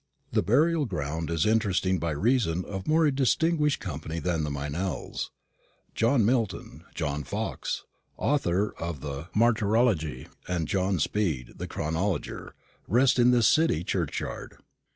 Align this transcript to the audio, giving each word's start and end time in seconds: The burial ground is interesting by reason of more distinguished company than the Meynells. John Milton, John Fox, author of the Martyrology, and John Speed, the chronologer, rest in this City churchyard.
The 0.31 0.41
burial 0.41 0.87
ground 0.87 1.29
is 1.29 1.45
interesting 1.45 1.99
by 1.99 2.09
reason 2.09 2.65
of 2.65 2.87
more 2.87 3.11
distinguished 3.11 3.79
company 3.79 4.17
than 4.17 4.43
the 4.43 4.49
Meynells. 4.49 5.29
John 5.93 6.25
Milton, 6.25 6.85
John 6.95 7.23
Fox, 7.23 7.83
author 8.17 8.73
of 8.79 9.01
the 9.01 9.27
Martyrology, 9.35 10.27
and 10.47 10.67
John 10.67 10.97
Speed, 10.97 11.59
the 11.59 11.67
chronologer, 11.67 12.53
rest 12.87 13.19
in 13.19 13.29
this 13.29 13.47
City 13.47 13.83
churchyard. 13.83 14.57